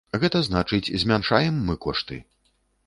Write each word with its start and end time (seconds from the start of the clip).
Гэта 0.21 0.39
значыць, 0.47 0.91
змяншаем 1.03 1.61
мы 1.69 1.79
кошты. 1.89 2.23